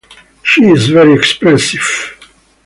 She's 0.41 0.87
very 0.89 1.13
expressive. 1.13 2.17